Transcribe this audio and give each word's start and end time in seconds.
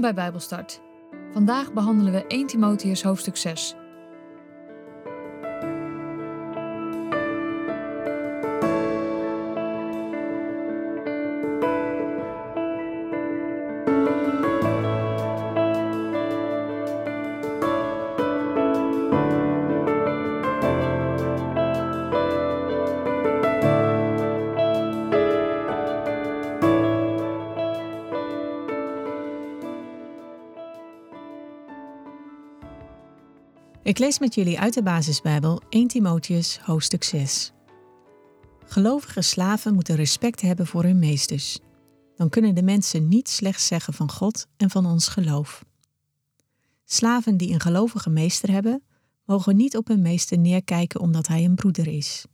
Bij 0.00 0.14
Bijbelstart. 0.14 0.80
Vandaag 1.32 1.72
behandelen 1.72 2.12
we 2.12 2.26
1 2.26 2.46
Timotheus 2.46 3.02
hoofdstuk 3.02 3.36
6. 3.36 3.74
Ik 33.90 33.98
lees 33.98 34.18
met 34.18 34.34
jullie 34.34 34.60
uit 34.60 34.74
de 34.74 34.82
basisbijbel 34.82 35.62
1 35.68 35.88
Timotheus 35.88 36.58
hoofdstuk 36.58 37.04
6. 37.04 37.52
Gelovige 38.64 39.22
slaven 39.22 39.74
moeten 39.74 39.96
respect 39.96 40.40
hebben 40.40 40.66
voor 40.66 40.82
hun 40.82 40.98
meesters. 40.98 41.58
Dan 42.16 42.28
kunnen 42.28 42.54
de 42.54 42.62
mensen 42.62 43.08
niet 43.08 43.28
slechts 43.28 43.66
zeggen 43.66 43.94
van 43.94 44.10
God 44.10 44.46
en 44.56 44.70
van 44.70 44.86
ons 44.86 45.08
geloof. 45.08 45.64
Slaven 46.84 47.36
die 47.36 47.52
een 47.52 47.60
gelovige 47.60 48.10
meester 48.10 48.50
hebben, 48.50 48.82
mogen 49.24 49.56
niet 49.56 49.76
op 49.76 49.88
hun 49.88 50.02
meester 50.02 50.38
neerkijken 50.38 51.00
omdat 51.00 51.26
hij 51.26 51.44
een 51.44 51.54
broeder 51.54 51.86
is. 51.86 52.24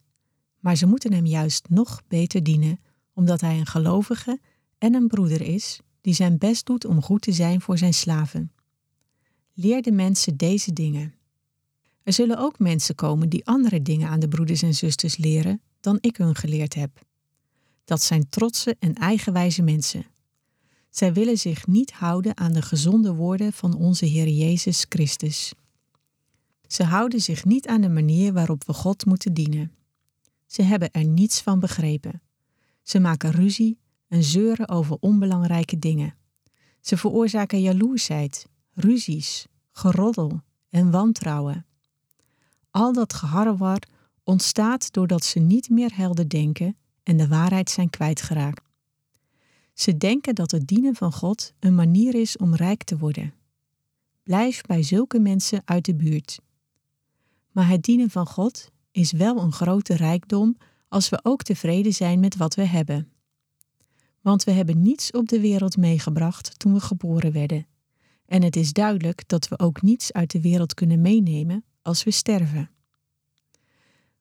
Maar 0.58 0.76
ze 0.76 0.86
moeten 0.86 1.12
hem 1.12 1.26
juist 1.26 1.68
nog 1.68 2.02
beter 2.08 2.42
dienen, 2.42 2.80
omdat 3.14 3.40
hij 3.40 3.58
een 3.58 3.66
gelovige 3.66 4.40
en 4.78 4.94
een 4.94 5.08
broeder 5.08 5.40
is 5.40 5.80
die 6.00 6.14
zijn 6.14 6.38
best 6.38 6.66
doet 6.66 6.84
om 6.84 7.02
goed 7.02 7.22
te 7.22 7.32
zijn 7.32 7.60
voor 7.60 7.78
zijn 7.78 7.94
slaven. 7.94 8.52
Leer 9.52 9.82
de 9.82 9.92
mensen 9.92 10.36
deze 10.36 10.72
dingen. 10.72 11.15
Er 12.06 12.12
zullen 12.12 12.38
ook 12.38 12.58
mensen 12.58 12.94
komen 12.94 13.28
die 13.28 13.46
andere 13.46 13.82
dingen 13.82 14.08
aan 14.08 14.20
de 14.20 14.28
broeders 14.28 14.62
en 14.62 14.74
zusters 14.74 15.16
leren 15.16 15.60
dan 15.80 15.98
ik 16.00 16.16
hun 16.16 16.34
geleerd 16.34 16.74
heb. 16.74 16.90
Dat 17.84 18.02
zijn 18.02 18.28
trotse 18.28 18.76
en 18.78 18.94
eigenwijze 18.94 19.62
mensen. 19.62 20.06
Zij 20.90 21.12
willen 21.12 21.38
zich 21.38 21.66
niet 21.66 21.92
houden 21.92 22.36
aan 22.36 22.52
de 22.52 22.62
gezonde 22.62 23.14
woorden 23.14 23.52
van 23.52 23.76
onze 23.76 24.04
Heer 24.04 24.28
Jezus 24.28 24.86
Christus. 24.88 25.52
Ze 26.66 26.84
houden 26.84 27.20
zich 27.20 27.44
niet 27.44 27.66
aan 27.66 27.80
de 27.80 27.88
manier 27.88 28.32
waarop 28.32 28.64
we 28.64 28.72
God 28.72 29.06
moeten 29.06 29.34
dienen. 29.34 29.72
Ze 30.46 30.62
hebben 30.62 30.90
er 30.90 31.04
niets 31.04 31.40
van 31.40 31.60
begrepen. 31.60 32.22
Ze 32.82 32.98
maken 33.00 33.30
ruzie 33.30 33.78
en 34.08 34.22
zeuren 34.22 34.68
over 34.68 34.96
onbelangrijke 35.00 35.78
dingen. 35.78 36.14
Ze 36.80 36.96
veroorzaken 36.96 37.60
jaloersheid, 37.60 38.46
ruzies, 38.74 39.46
geroddel 39.72 40.40
en 40.70 40.90
wantrouwen. 40.90 41.66
Al 42.76 42.92
dat 42.92 43.12
geharrewar 43.12 43.82
ontstaat 44.24 44.92
doordat 44.92 45.24
ze 45.24 45.38
niet 45.38 45.70
meer 45.70 45.90
helder 45.94 46.28
denken 46.28 46.76
en 47.02 47.16
de 47.16 47.28
waarheid 47.28 47.70
zijn 47.70 47.90
kwijtgeraakt. 47.90 48.64
Ze 49.74 49.96
denken 49.96 50.34
dat 50.34 50.50
het 50.50 50.66
dienen 50.66 50.94
van 50.94 51.12
God 51.12 51.52
een 51.60 51.74
manier 51.74 52.14
is 52.14 52.36
om 52.36 52.54
rijk 52.54 52.82
te 52.82 52.98
worden. 52.98 53.34
Blijf 54.22 54.60
bij 54.62 54.82
zulke 54.82 55.18
mensen 55.18 55.62
uit 55.64 55.84
de 55.84 55.94
buurt. 55.94 56.40
Maar 57.52 57.68
het 57.68 57.82
dienen 57.82 58.10
van 58.10 58.26
God 58.26 58.70
is 58.90 59.12
wel 59.12 59.38
een 59.38 59.52
grote 59.52 59.94
rijkdom 59.94 60.56
als 60.88 61.08
we 61.08 61.20
ook 61.22 61.42
tevreden 61.42 61.92
zijn 61.92 62.20
met 62.20 62.36
wat 62.36 62.54
we 62.54 62.64
hebben. 62.64 63.08
Want 64.20 64.44
we 64.44 64.50
hebben 64.50 64.82
niets 64.82 65.10
op 65.10 65.28
de 65.28 65.40
wereld 65.40 65.76
meegebracht 65.76 66.58
toen 66.58 66.72
we 66.72 66.80
geboren 66.80 67.32
werden. 67.32 67.66
En 68.26 68.42
het 68.42 68.56
is 68.56 68.72
duidelijk 68.72 69.28
dat 69.28 69.48
we 69.48 69.58
ook 69.58 69.82
niets 69.82 70.12
uit 70.12 70.30
de 70.30 70.40
wereld 70.40 70.74
kunnen 70.74 71.00
meenemen 71.00 71.64
als 71.86 72.04
we 72.04 72.10
sterven. 72.10 72.70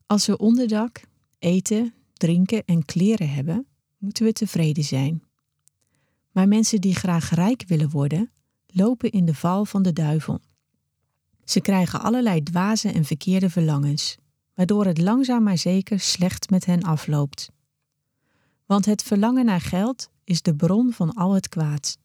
Als 0.05 0.25
we 0.25 0.37
onderdak, 0.37 1.01
eten, 1.39 1.93
drinken 2.13 2.65
en 2.65 2.85
kleren 2.85 3.29
hebben, 3.29 3.67
moeten 3.97 4.25
we 4.25 4.31
tevreden 4.31 4.83
zijn. 4.83 5.23
Maar 6.31 6.47
mensen 6.47 6.81
die 6.81 6.95
graag 6.95 7.29
rijk 7.29 7.63
willen 7.67 7.89
worden, 7.89 8.31
lopen 8.67 9.11
in 9.11 9.25
de 9.25 9.33
val 9.33 9.65
van 9.65 9.83
de 9.83 9.93
duivel. 9.93 10.39
Ze 11.43 11.61
krijgen 11.61 12.01
allerlei 12.01 12.43
dwaze 12.43 12.91
en 12.91 13.05
verkeerde 13.05 13.49
verlangens, 13.49 14.17
waardoor 14.53 14.85
het 14.85 15.01
langzaam 15.01 15.43
maar 15.43 15.57
zeker 15.57 15.99
slecht 15.99 16.49
met 16.49 16.65
hen 16.65 16.83
afloopt. 16.83 17.51
Want 18.65 18.85
het 18.85 19.03
verlangen 19.03 19.45
naar 19.45 19.61
geld 19.61 20.09
is 20.23 20.41
de 20.41 20.55
bron 20.55 20.93
van 20.93 21.13
al 21.13 21.33
het 21.33 21.49
kwaad. 21.49 21.97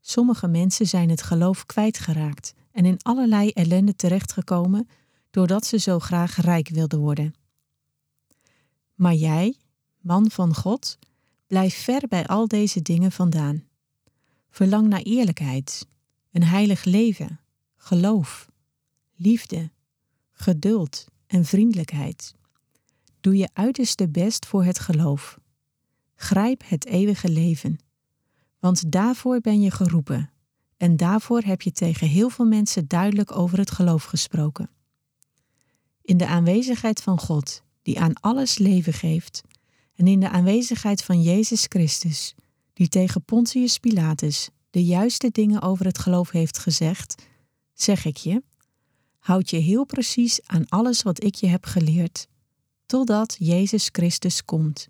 Sommige 0.00 0.48
mensen 0.48 0.86
zijn 0.86 1.10
het 1.10 1.22
geloof 1.22 1.66
kwijtgeraakt 1.66 2.54
en 2.72 2.84
in 2.84 3.02
allerlei 3.02 3.50
ellende 3.50 3.96
terechtgekomen 3.96 4.88
doordat 5.30 5.66
ze 5.66 5.78
zo 5.78 5.98
graag 5.98 6.36
rijk 6.36 6.68
wilden 6.68 6.98
worden. 6.98 7.34
Maar 8.94 9.14
jij, 9.14 9.56
man 10.00 10.30
van 10.30 10.54
God, 10.54 10.98
blijf 11.46 11.74
ver 11.74 12.02
bij 12.08 12.26
al 12.26 12.48
deze 12.48 12.82
dingen 12.82 13.12
vandaan. 13.12 13.64
Verlang 14.50 14.88
naar 14.88 15.02
eerlijkheid, 15.02 15.86
een 16.30 16.44
heilig 16.44 16.84
leven, 16.84 17.40
geloof, 17.76 18.50
liefde, 19.14 19.70
geduld 20.32 21.04
en 21.26 21.44
vriendelijkheid. 21.44 22.34
Doe 23.20 23.36
je 23.36 23.48
uiterste 23.52 24.08
best 24.08 24.46
voor 24.46 24.64
het 24.64 24.78
geloof. 24.78 25.38
Grijp 26.14 26.62
het 26.66 26.86
eeuwige 26.86 27.28
leven, 27.28 27.78
want 28.58 28.92
daarvoor 28.92 29.40
ben 29.40 29.60
je 29.60 29.70
geroepen 29.70 30.31
en 30.82 30.96
daarvoor 30.96 31.40
heb 31.40 31.62
je 31.62 31.72
tegen 31.72 32.08
heel 32.08 32.28
veel 32.28 32.44
mensen 32.44 32.88
duidelijk 32.88 33.36
over 33.36 33.58
het 33.58 33.70
geloof 33.70 34.04
gesproken. 34.04 34.70
In 36.02 36.16
de 36.16 36.26
aanwezigheid 36.26 37.02
van 37.02 37.18
God, 37.18 37.62
die 37.82 38.00
aan 38.00 38.20
alles 38.20 38.58
leven 38.58 38.92
geeft, 38.92 39.42
en 39.94 40.06
in 40.06 40.20
de 40.20 40.28
aanwezigheid 40.28 41.02
van 41.02 41.22
Jezus 41.22 41.64
Christus, 41.68 42.34
die 42.72 42.88
tegen 42.88 43.24
Pontius 43.24 43.78
Pilatus 43.78 44.48
de 44.70 44.84
juiste 44.84 45.30
dingen 45.30 45.62
over 45.62 45.86
het 45.86 45.98
geloof 45.98 46.30
heeft 46.30 46.58
gezegd, 46.58 47.26
zeg 47.72 48.04
ik 48.04 48.16
je, 48.16 48.42
houd 49.18 49.50
je 49.50 49.58
heel 49.58 49.84
precies 49.84 50.46
aan 50.46 50.68
alles 50.68 51.02
wat 51.02 51.24
ik 51.24 51.34
je 51.34 51.46
heb 51.46 51.64
geleerd, 51.64 52.28
totdat 52.86 53.36
Jezus 53.38 53.88
Christus 53.92 54.44
komt. 54.44 54.88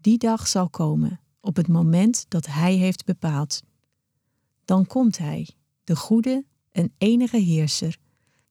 Die 0.00 0.18
dag 0.18 0.46
zal 0.46 0.68
komen, 0.68 1.20
op 1.40 1.56
het 1.56 1.68
moment 1.68 2.24
dat 2.28 2.46
Hij 2.46 2.74
heeft 2.74 3.04
bepaald. 3.04 3.62
Dan 4.64 4.86
komt 4.86 5.18
Hij, 5.18 5.48
de 5.84 5.96
goede 5.96 6.44
en 6.70 6.92
enige 6.98 7.36
Heerser, 7.36 7.98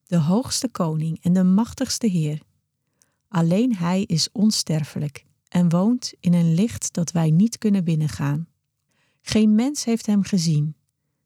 de 0.06 0.16
hoogste 0.16 0.68
koning 0.68 1.22
en 1.22 1.32
de 1.32 1.44
machtigste 1.44 2.06
Heer. 2.06 2.42
Alleen 3.28 3.76
Hij 3.76 4.02
is 4.02 4.28
onsterfelijk 4.32 5.24
en 5.48 5.68
woont 5.68 6.14
in 6.20 6.34
een 6.34 6.54
licht 6.54 6.92
dat 6.92 7.10
wij 7.10 7.30
niet 7.30 7.58
kunnen 7.58 7.84
binnengaan. 7.84 8.46
Geen 9.20 9.54
mens 9.54 9.84
heeft 9.84 10.06
Hem 10.06 10.22
gezien, 10.22 10.76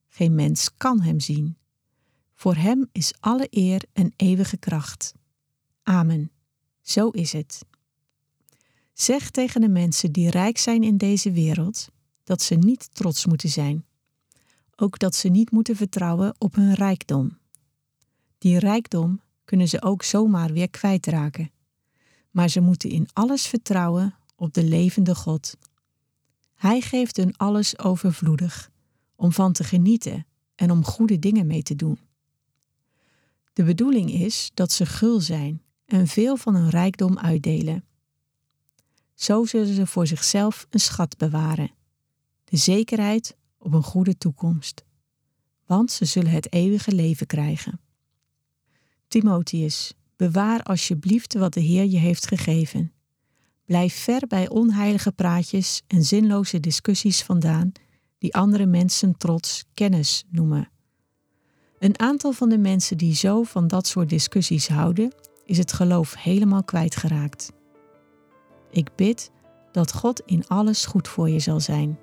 geen 0.09 0.35
mens 0.35 0.75
kan 0.77 1.01
Hem 1.01 1.21
zien. 1.21 1.57
Voor 2.35 2.55
Hem 2.55 2.89
is 2.93 3.15
alle 3.21 3.47
eer 3.51 3.83
en 3.93 4.13
eeuwige 4.17 4.57
kracht. 4.57 5.15
Amen. 5.83 6.31
Zo 6.81 7.09
is 7.09 7.33
het. 7.33 7.65
Zeg 8.93 9.31
tegen 9.31 9.61
de 9.61 9.69
mensen 9.69 10.13
die 10.13 10.31
rijk 10.31 10.59
zijn 10.59 10.83
in 10.83 10.97
deze 10.97 11.33
wereld 11.33 11.89
dat 12.25 12.43
ze 12.43 12.55
niet 12.55 12.95
trots 12.95 13.27
moeten 13.27 13.49
zijn. 13.49 13.85
Ook 14.81 14.99
dat 14.99 15.15
ze 15.15 15.29
niet 15.29 15.51
moeten 15.51 15.77
vertrouwen 15.77 16.35
op 16.39 16.55
hun 16.55 16.75
rijkdom. 16.75 17.39
Die 18.39 18.59
rijkdom 18.59 19.21
kunnen 19.45 19.69
ze 19.69 19.83
ook 19.83 20.03
zomaar 20.03 20.53
weer 20.53 20.71
kwijtraken. 20.71 21.51
Maar 22.31 22.49
ze 22.49 22.61
moeten 22.61 22.91
in 22.91 23.09
alles 23.13 23.47
vertrouwen 23.47 24.15
op 24.37 24.55
de 24.55 24.65
levende 24.65 25.15
God. 25.15 25.57
Hij 26.55 26.81
geeft 26.81 27.17
hun 27.17 27.37
alles 27.37 27.79
overvloedig, 27.79 28.71
om 29.17 29.33
van 29.33 29.53
te 29.53 29.65
genieten 29.65 30.27
en 30.55 30.71
om 30.71 30.85
goede 30.85 31.19
dingen 31.19 31.47
mee 31.47 31.63
te 31.63 31.77
doen. 31.77 31.99
De 33.53 33.65
bedoeling 33.65 34.11
is 34.11 34.51
dat 34.55 34.73
ze 34.73 34.87
gul 34.87 35.21
zijn 35.21 35.63
en 35.87 36.07
veel 36.07 36.37
van 36.37 36.55
hun 36.55 36.71
rijkdom 36.71 37.19
uitdelen. 37.19 37.85
Zo 39.15 39.45
zullen 39.45 39.75
ze 39.75 39.87
voor 39.87 40.07
zichzelf 40.07 40.67
een 40.71 40.81
schat 40.81 41.17
bewaren, 41.17 41.71
de 42.45 42.57
zekerheid 42.57 43.37
op 43.59 43.73
een 43.73 43.83
goede 43.83 44.19
toekomst, 44.19 44.85
want 45.67 45.91
ze 45.91 46.05
zullen 46.05 46.31
het 46.31 46.53
eeuwige 46.53 46.93
leven 46.95 47.27
krijgen. 47.27 47.81
Timotheus, 49.09 49.93
bewaar 50.17 50.63
alsjeblieft 50.63 51.35
wat 51.35 51.53
de 51.53 51.61
Heer 51.61 51.85
je 51.85 51.99
heeft 51.99 52.27
gegeven. 52.27 52.93
Blijf 53.65 53.95
ver 53.95 54.27
bij 54.29 54.49
onheilige 54.49 55.13
praatjes 55.13 55.83
en 55.87 56.05
zinloze 56.05 56.61
discussies 56.61 57.23
vandaan 57.23 57.73
die 58.19 58.35
andere 58.35 58.67
mensen 58.67 59.17
trots 59.17 59.65
kennis 59.75 60.25
noemen. 60.31 60.71
Een 61.79 61.99
aantal 61.99 62.33
van 62.33 62.49
de 62.49 62.59
mensen 62.59 62.99
die 62.99 63.15
zo 63.15 63.43
van 63.43 63.67
dat 63.67 63.87
soort 63.87 64.09
discussies 64.09 64.69
houden, 64.69 65.15
is 65.45 65.59
het 65.59 65.73
geloof 65.73 66.15
helemaal 66.15 66.65
kwijtgeraakt. 66.65 67.53
Ik 68.71 68.95
bid 68.95 69.31
dat 69.73 69.93
God 69.93 70.23
in 70.27 70.47
alles 70.47 70.87
goed 70.87 71.09
voor 71.09 71.29
je 71.29 71.39
zal 71.39 71.61
zijn. 71.61 71.99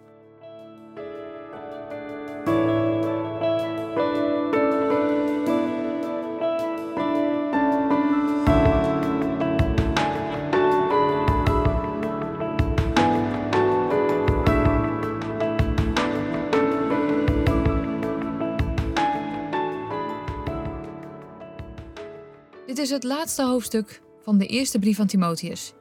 Is 22.85 22.91
het 22.91 23.03
laatste 23.03 23.43
hoofdstuk 23.43 24.01
van 24.21 24.37
de 24.37 24.45
eerste 24.45 24.79
brief 24.79 24.95
van 24.95 25.07
Timotheus. 25.07 25.73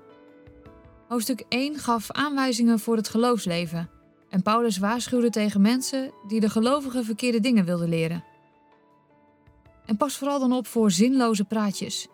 Hoofdstuk 1.08 1.44
1 1.48 1.78
gaf 1.78 2.10
aanwijzingen 2.10 2.78
voor 2.78 2.96
het 2.96 3.08
geloofsleven 3.08 3.90
en 4.28 4.42
Paulus 4.42 4.78
waarschuwde 4.78 5.30
tegen 5.30 5.60
mensen 5.60 6.12
die 6.26 6.40
de 6.40 6.50
gelovigen 6.50 7.04
verkeerde 7.04 7.40
dingen 7.40 7.64
wilden 7.64 7.88
leren. 7.88 8.24
En 9.86 9.96
pas 9.96 10.16
vooral 10.16 10.38
dan 10.38 10.52
op 10.52 10.66
voor 10.66 10.90
zinloze 10.90 11.44
praatjes. 11.44 12.08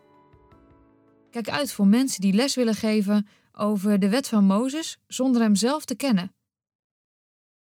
Kijk 1.30 1.48
uit 1.48 1.72
voor 1.72 1.86
mensen 1.86 2.20
die 2.20 2.32
les 2.32 2.54
willen 2.54 2.74
geven 2.74 3.26
over 3.52 3.98
de 3.98 4.08
wet 4.08 4.28
van 4.28 4.44
Mozes 4.44 4.98
zonder 5.06 5.42
hem 5.42 5.54
zelf 5.54 5.84
te 5.84 5.94
kennen. 5.96 6.34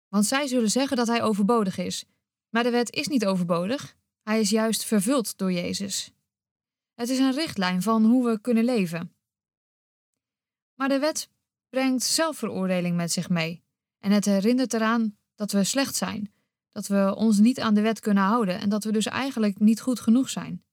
Want 0.09 0.27
zij 0.27 0.47
zullen 0.47 0.71
zeggen 0.71 0.97
dat 0.97 1.07
hij 1.07 1.23
overbodig 1.23 1.79
is. 1.79 2.05
Maar 2.51 2.63
de 2.63 2.71
wet 2.71 2.95
is 2.95 3.09
niet 3.09 3.27
overbodig, 3.27 3.97
hij 4.23 4.41
is 4.41 4.51
juist 4.51 4.85
vervuld 4.85 5.39
door 5.39 5.53
Jezus. 5.53 6.13
Het 6.99 7.09
is 7.09 7.19
een 7.19 7.33
richtlijn 7.33 7.83
van 7.83 8.05
hoe 8.05 8.31
we 8.31 8.41
kunnen 8.41 8.65
leven. 8.65 9.15
Maar 10.75 10.89
de 10.89 10.99
wet 10.99 11.31
brengt 11.69 12.03
zelfveroordeling 12.03 12.97
met 12.97 13.13
zich 13.13 13.29
mee 13.29 13.63
en 13.99 14.11
het 14.11 14.25
herinnert 14.25 14.75
eraan 14.75 15.17
dat 15.35 15.53
we 15.53 15.65
slecht 15.65 15.95
zijn, 15.95 16.33
dat 16.71 16.87
we 16.87 17.15
ons 17.17 17.39
niet 17.39 17.61
aan 17.61 17.75
de 17.75 17.81
wet 17.81 18.01
kunnen 18.01 18.23
houden 18.23 18.61
en 18.61 18.69
dat 18.69 18.85
we 18.85 18.93
dus 18.93 19.07
eigenlijk 19.07 19.59
niet 19.59 19.81
goed 19.81 20.01
genoeg 20.01 20.29
zijn. 20.31 20.65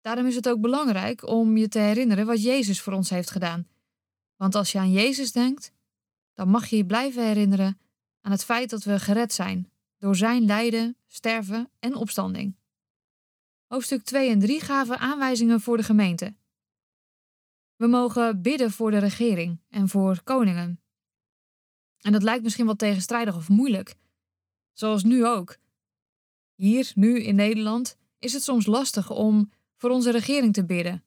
Daarom 0.00 0.26
is 0.26 0.34
het 0.34 0.48
ook 0.48 0.60
belangrijk 0.60 1.26
om 1.26 1.56
je 1.56 1.68
te 1.68 1.78
herinneren 1.78 2.26
wat 2.26 2.42
Jezus 2.42 2.80
voor 2.80 2.92
ons 2.92 3.10
heeft 3.10 3.30
gedaan. 3.30 3.68
Want 4.36 4.54
als 4.54 4.72
je 4.72 4.78
aan 4.78 4.92
Jezus 4.92 5.32
denkt, 5.32 5.72
dan 6.34 6.48
mag 6.48 6.66
je 6.66 6.76
je 6.76 6.86
blijven 6.86 7.26
herinneren 7.26 7.80
aan 8.20 8.32
het 8.32 8.44
feit 8.44 8.70
dat 8.70 8.84
we 8.84 8.98
gered 8.98 9.32
zijn 9.32 9.70
door 9.96 10.16
zijn 10.16 10.44
lijden, 10.44 10.96
sterven 11.06 11.70
en 11.78 11.94
opstanding. 11.94 12.57
Hoofdstuk 13.68 14.04
2 14.04 14.30
en 14.30 14.38
3 14.38 14.60
gaven 14.60 14.98
aanwijzingen 14.98 15.60
voor 15.60 15.76
de 15.76 15.82
gemeente. 15.82 16.34
We 17.76 17.86
mogen 17.86 18.42
bidden 18.42 18.70
voor 18.70 18.90
de 18.90 18.98
regering 18.98 19.60
en 19.68 19.88
voor 19.88 20.22
koningen. 20.22 20.80
En 21.98 22.12
dat 22.12 22.22
lijkt 22.22 22.42
misschien 22.42 22.66
wat 22.66 22.78
tegenstrijdig 22.78 23.36
of 23.36 23.48
moeilijk, 23.48 23.96
zoals 24.72 25.02
nu 25.04 25.26
ook. 25.26 25.56
Hier, 26.54 26.92
nu 26.94 27.22
in 27.22 27.34
Nederland, 27.34 27.96
is 28.18 28.32
het 28.32 28.42
soms 28.42 28.66
lastig 28.66 29.10
om 29.10 29.52
voor 29.76 29.90
onze 29.90 30.10
regering 30.10 30.52
te 30.52 30.64
bidden. 30.64 31.04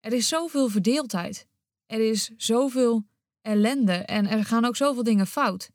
Er 0.00 0.12
is 0.12 0.28
zoveel 0.28 0.68
verdeeldheid. 0.68 1.48
Er 1.86 2.10
is 2.10 2.30
zoveel 2.36 3.06
ellende 3.40 3.92
en 3.92 4.26
er 4.26 4.44
gaan 4.44 4.64
ook 4.64 4.76
zoveel 4.76 5.02
dingen 5.02 5.26
fout. 5.26 5.70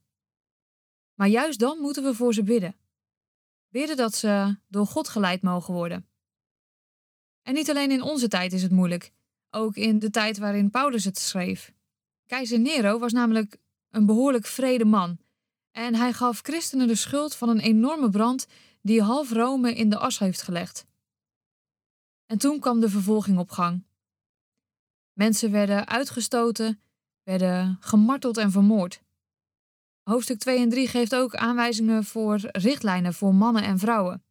Maar 1.14 1.28
juist 1.28 1.60
dan 1.60 1.80
moeten 1.80 2.04
we 2.04 2.14
voor 2.14 2.34
ze 2.34 2.44
bidden. 2.44 2.79
Bidden 3.69 3.98
dat 3.98 4.16
ze 4.16 4.57
door 4.68 4.86
God 4.86 5.07
geleid 5.07 5.42
mogen 5.42 5.74
worden. 5.74 6.07
En 7.42 7.54
niet 7.54 7.69
alleen 7.69 7.92
in 7.92 8.01
onze 8.01 8.27
tijd 8.27 8.54
is 8.54 8.62
het 8.62 8.71
moeilijk, 8.71 9.12
ook 9.50 9.75
in 9.75 10.00
de 10.00 10.10
tijd 10.10 10.38
waarin 10.38 10.69
Paulus 10.69 11.04
het 11.04 11.19
schreef. 11.19 11.74
Keizer 12.25 12.60
Nero 12.60 13.00
was 13.00 13.12
namelijk 13.12 13.57
een 13.89 14.06
behoorlijk 14.06 14.45
vrede 14.45 14.86
man 14.86 15.19
en 15.71 15.95
hij 15.95 16.13
gaf 16.13 16.39
christenen 16.42 16.88
de 16.88 16.95
schuld 16.95 17.36
van 17.36 17.50
een 17.50 17.60
enorme 17.60 18.10
brand 18.10 18.48
die 18.81 19.01
half 19.01 19.31
Rome 19.31 19.74
in 19.75 19.89
de 19.89 19.98
as 19.98 20.19
heeft 20.19 20.42
gelegd. 20.42 20.86
En 22.25 22.38
toen 22.38 22.60
kwam 22.60 22.80
de 22.80 22.89
vervolging 22.89 23.38
op 23.38 23.50
gang. 23.50 23.83
Mensen 25.13 25.51
werden 25.51 25.88
uitgestoten, 25.88 26.81
werden 27.24 27.77
gemarteld 27.80 28.38
en 28.38 28.51
vermoord. 28.51 29.01
Hoofdstuk 30.10 30.40
2 30.40 30.60
en 30.60 30.70
3 30.70 30.88
geeft 30.88 31.16
ook 31.16 31.36
aanwijzingen 31.36 32.04
voor 32.04 32.40
richtlijnen 32.42 33.14
voor 33.14 33.36
mannen 33.36 33.64
en 33.64 33.80
vrouwen. 33.80 34.24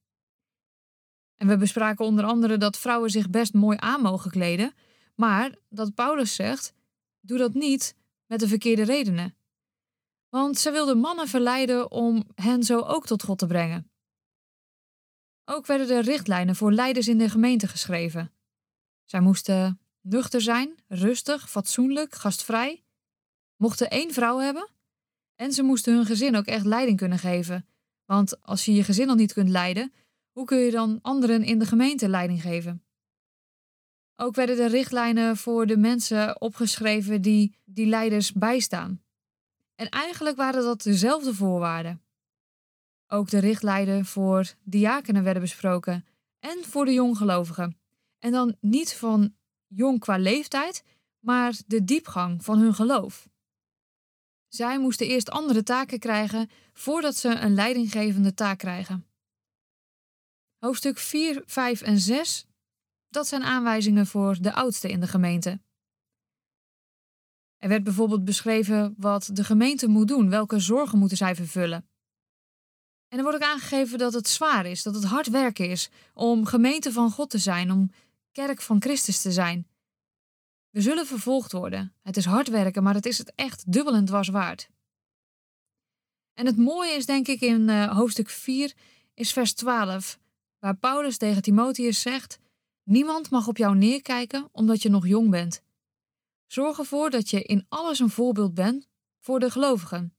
En 1.34 1.48
we 1.48 1.56
bespraken 1.56 2.04
onder 2.04 2.24
andere 2.24 2.56
dat 2.56 2.78
vrouwen 2.78 3.10
zich 3.10 3.30
best 3.30 3.54
mooi 3.54 3.76
aan 3.80 4.00
mogen 4.00 4.30
kleden, 4.30 4.74
maar 5.14 5.54
dat 5.68 5.94
Paulus 5.94 6.34
zegt: 6.34 6.72
doe 7.20 7.38
dat 7.38 7.54
niet 7.54 7.94
met 8.26 8.40
de 8.40 8.48
verkeerde 8.48 8.82
redenen. 8.82 9.36
Want 10.28 10.58
ze 10.58 10.70
wilden 10.70 10.98
mannen 10.98 11.28
verleiden 11.28 11.90
om 11.90 12.24
hen 12.34 12.62
zo 12.62 12.80
ook 12.80 13.06
tot 13.06 13.22
God 13.22 13.38
te 13.38 13.46
brengen. 13.46 13.90
Ook 15.44 15.66
werden 15.66 15.96
er 15.96 16.04
richtlijnen 16.04 16.56
voor 16.56 16.72
leiders 16.72 17.08
in 17.08 17.18
de 17.18 17.28
gemeente 17.28 17.68
geschreven. 17.68 18.32
Zij 19.04 19.20
moesten 19.20 19.80
nuchter 20.00 20.40
zijn, 20.40 20.74
rustig, 20.86 21.50
fatsoenlijk, 21.50 22.14
gastvrij, 22.14 22.84
mochten 23.56 23.90
één 23.90 24.12
vrouw 24.12 24.38
hebben 24.38 24.76
en 25.38 25.52
ze 25.52 25.62
moesten 25.62 25.94
hun 25.94 26.06
gezin 26.06 26.36
ook 26.36 26.46
echt 26.46 26.64
leiding 26.64 26.96
kunnen 26.96 27.18
geven. 27.18 27.66
Want 28.04 28.42
als 28.42 28.64
je 28.64 28.74
je 28.74 28.84
gezin 28.84 29.08
al 29.08 29.14
niet 29.14 29.32
kunt 29.32 29.48
leiden, 29.48 29.92
hoe 30.30 30.44
kun 30.44 30.58
je 30.58 30.70
dan 30.70 30.98
anderen 31.02 31.44
in 31.44 31.58
de 31.58 31.66
gemeente 31.66 32.08
leiding 32.08 32.42
geven? 32.42 32.82
Ook 34.16 34.34
werden 34.34 34.58
er 34.58 34.70
richtlijnen 34.70 35.36
voor 35.36 35.66
de 35.66 35.76
mensen 35.76 36.40
opgeschreven 36.40 37.22
die 37.22 37.56
die 37.64 37.86
leiders 37.86 38.32
bijstaan. 38.32 39.02
En 39.74 39.88
eigenlijk 39.88 40.36
waren 40.36 40.62
dat 40.62 40.82
dezelfde 40.82 41.34
voorwaarden. 41.34 42.02
Ook 43.06 43.30
de 43.30 43.38
richtlijnen 43.38 44.04
voor 44.04 44.54
diakenen 44.64 45.22
werden 45.22 45.42
besproken 45.42 46.04
en 46.38 46.64
voor 46.64 46.84
de 46.84 46.92
jonggelovigen. 46.92 47.78
En 48.18 48.32
dan 48.32 48.56
niet 48.60 48.94
van 48.94 49.34
jong 49.66 50.00
qua 50.00 50.16
leeftijd, 50.16 50.84
maar 51.18 51.58
de 51.66 51.84
diepgang 51.84 52.44
van 52.44 52.58
hun 52.58 52.74
geloof. 52.74 53.28
Zij 54.48 54.78
moesten 54.78 55.06
eerst 55.06 55.30
andere 55.30 55.62
taken 55.62 55.98
krijgen 55.98 56.50
voordat 56.72 57.16
ze 57.16 57.28
een 57.28 57.54
leidinggevende 57.54 58.34
taak 58.34 58.58
krijgen. 58.58 59.06
Hoofdstuk 60.58 60.98
4, 60.98 61.42
5 61.46 61.82
en 61.82 61.98
6, 61.98 62.46
dat 63.08 63.26
zijn 63.26 63.42
aanwijzingen 63.42 64.06
voor 64.06 64.40
de 64.40 64.52
oudste 64.52 64.90
in 64.90 65.00
de 65.00 65.06
gemeente. 65.06 65.60
Er 67.56 67.68
werd 67.68 67.84
bijvoorbeeld 67.84 68.24
beschreven 68.24 68.94
wat 68.98 69.30
de 69.32 69.44
gemeente 69.44 69.88
moet 69.88 70.08
doen, 70.08 70.30
welke 70.30 70.58
zorgen 70.58 70.98
moeten 70.98 71.16
zij 71.16 71.34
vervullen. 71.34 71.88
En 73.08 73.18
er 73.18 73.22
wordt 73.22 73.42
ook 73.42 73.50
aangegeven 73.50 73.98
dat 73.98 74.12
het 74.12 74.28
zwaar 74.28 74.66
is, 74.66 74.82
dat 74.82 74.94
het 74.94 75.04
hard 75.04 75.28
werken 75.28 75.70
is 75.70 75.90
om 76.14 76.44
gemeente 76.44 76.92
van 76.92 77.10
God 77.10 77.30
te 77.30 77.38
zijn, 77.38 77.70
om 77.70 77.90
kerk 78.32 78.60
van 78.60 78.80
Christus 78.80 79.22
te 79.22 79.32
zijn. 79.32 79.67
We 80.70 80.80
zullen 80.80 81.06
vervolgd 81.06 81.52
worden. 81.52 81.94
Het 82.02 82.16
is 82.16 82.24
hard 82.24 82.48
werken, 82.48 82.82
maar 82.82 82.94
het 82.94 83.06
is 83.06 83.18
het 83.18 83.32
echt 83.34 83.72
dubbel 83.72 83.94
en 83.94 84.04
dwars 84.04 84.28
waard. 84.28 84.70
En 86.34 86.46
het 86.46 86.56
mooie 86.56 86.92
is, 86.92 87.06
denk 87.06 87.28
ik, 87.28 87.40
in 87.40 87.68
uh, 87.68 87.96
hoofdstuk 87.96 88.28
4 88.28 88.74
is 89.14 89.32
vers 89.32 89.52
12, 89.52 90.18
waar 90.58 90.76
Paulus 90.76 91.16
tegen 91.16 91.42
Timotheus 91.42 92.00
zegt: 92.00 92.38
Niemand 92.82 93.30
mag 93.30 93.48
op 93.48 93.56
jou 93.56 93.76
neerkijken 93.76 94.48
omdat 94.52 94.82
je 94.82 94.88
nog 94.88 95.06
jong 95.06 95.30
bent. 95.30 95.62
Zorg 96.46 96.78
ervoor 96.78 97.10
dat 97.10 97.30
je 97.30 97.42
in 97.42 97.66
alles 97.68 97.98
een 97.98 98.10
voorbeeld 98.10 98.54
bent 98.54 98.88
voor 99.18 99.40
de 99.40 99.50
gelovigen. 99.50 100.16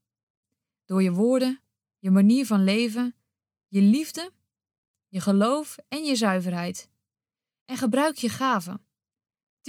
Door 0.85 1.03
je 1.03 1.11
woorden, 1.11 1.61
je 1.99 2.11
manier 2.11 2.45
van 2.45 2.63
leven, 2.63 3.15
je 3.67 3.81
liefde, 3.81 4.31
je 5.07 5.21
geloof 5.21 5.77
en 5.87 6.03
je 6.03 6.15
zuiverheid. 6.15 6.89
En 7.65 7.77
gebruik 7.77 8.15
je 8.15 8.29
gaven. 8.29 8.88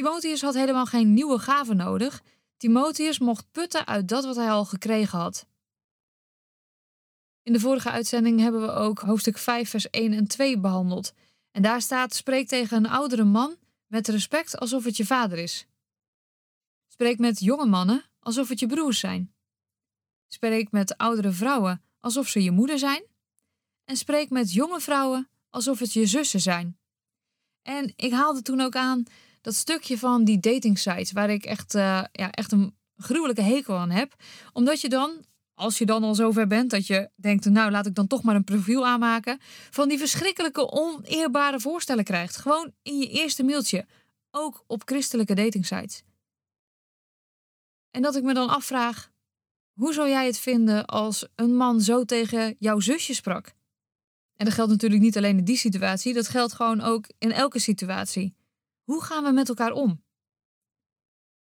Timotheus 0.01 0.41
had 0.41 0.55
helemaal 0.55 0.87
geen 0.87 1.15
nieuwe 1.15 1.39
gaven 1.39 1.77
nodig. 1.77 2.23
Timotheus 2.57 3.19
mocht 3.19 3.51
putten 3.53 3.87
uit 3.87 4.09
dat 4.09 4.25
wat 4.25 4.37
hij 4.37 4.51
al 4.51 4.65
gekregen 4.65 5.19
had. 5.19 5.47
In 7.43 7.53
de 7.53 7.61
vorige 7.61 7.91
uitzending 7.91 8.41
hebben 8.41 8.61
we 8.61 8.73
ook 8.73 8.99
hoofdstuk 8.99 9.39
5, 9.39 9.71
vers 9.71 9.91
1 9.91 10.13
en 10.13 10.27
2 10.27 10.59
behandeld. 10.59 11.13
En 11.51 11.63
daar 11.63 11.83
staat: 11.83 12.15
spreek 12.15 12.49
tegen 12.49 12.77
een 12.77 12.91
oudere 12.91 13.25
man 13.25 13.57
met 13.87 14.09
respect 14.09 14.59
alsof 14.59 14.85
het 14.85 14.97
je 14.97 15.07
vader 15.07 15.39
is. 15.39 15.67
Spreek 16.89 17.19
met 17.19 17.41
jonge 17.41 17.67
mannen 17.67 18.05
alsof 18.21 18.49
het 18.49 18.59
je 18.59 18.67
broers 18.67 18.99
zijn. 18.99 19.35
Spreek 20.29 20.71
met 20.71 20.97
oudere 20.97 21.33
vrouwen 21.33 21.83
alsof 21.99 22.29
ze 22.29 22.43
je 22.43 22.51
moeder 22.51 22.79
zijn. 22.79 23.05
En 23.85 23.97
spreek 23.97 24.31
met 24.31 24.53
jonge 24.53 24.81
vrouwen 24.81 25.29
alsof 25.51 25.79
het 25.79 25.93
je 25.93 26.07
zussen 26.07 26.41
zijn. 26.41 26.79
En 27.63 27.93
ik 27.97 28.13
haalde 28.13 28.43
toen 28.43 28.61
ook 28.61 28.77
aan 28.77 29.05
dat 29.41 29.55
stukje 29.55 29.99
van 29.99 30.25
die 30.25 30.41
dating 30.41 30.79
sites, 30.79 31.13
waar 31.13 31.31
ik 31.31 31.45
echt, 31.45 31.75
uh, 31.75 32.05
ja, 32.13 32.31
echt 32.31 32.53
een 32.53 32.77
gruwelijke 32.97 33.43
hekel 33.43 33.77
aan 33.77 33.91
heb. 33.91 34.15
Omdat 34.53 34.81
je 34.81 34.89
dan, 34.89 35.25
als 35.55 35.79
je 35.79 35.87
dan 35.87 36.05
al 36.05 36.15
zover 36.15 36.47
bent 36.47 36.71
dat 36.71 36.87
je 36.87 37.11
denkt, 37.17 37.45
nou 37.45 37.71
laat 37.71 37.87
ik 37.87 37.95
dan 37.95 38.07
toch 38.07 38.23
maar 38.23 38.35
een 38.35 38.45
profiel 38.45 38.87
aanmaken, 38.87 39.39
van 39.71 39.89
die 39.89 39.99
verschrikkelijke 39.99 40.71
oneerbare 40.71 41.61
voorstellen 41.61 42.05
krijgt. 42.05 42.37
Gewoon 42.37 42.73
in 42.83 42.99
je 42.99 43.09
eerste 43.09 43.43
mailtje. 43.43 43.87
Ook 44.31 44.65
op 44.67 44.83
christelijke 44.85 45.35
dating 45.35 45.67
sites. 45.67 46.03
En 47.91 48.03
dat 48.03 48.17
ik 48.17 48.23
me 48.23 48.35
dan 48.35 48.49
afvraag, 48.49 49.11
hoe 49.73 49.93
zou 49.93 50.09
jij 50.09 50.27
het 50.27 50.39
vinden 50.39 50.87
als 50.87 51.27
een 51.35 51.57
man 51.57 51.81
zo 51.81 52.05
tegen 52.05 52.57
jouw 52.59 52.81
zusje 52.81 53.15
sprak? 53.15 53.55
En 54.37 54.45
dat 54.45 54.55
geldt 54.55 54.71
natuurlijk 54.71 55.03
niet 55.03 55.17
alleen 55.17 55.39
in 55.39 55.45
die 55.45 55.57
situatie, 55.57 56.15
dat 56.15 56.29
geldt 56.29 56.53
gewoon 56.53 56.81
ook 56.81 57.07
in 57.19 57.33
elke 57.33 57.59
situatie. 57.59 58.35
Hoe 58.91 59.03
gaan 59.03 59.25
we 59.25 59.31
met 59.31 59.49
elkaar 59.49 59.73
om? 59.73 60.05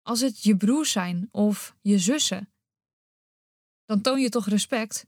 Als 0.03 0.21
het 0.21 0.43
je 0.43 0.57
broers 0.57 0.93
zijn 0.93 1.29
of 1.31 1.77
je 1.81 1.99
zussen, 1.99 2.53
dan 3.85 4.01
toon 4.01 4.21
je 4.21 4.29
toch 4.29 4.49
respect? 4.49 5.07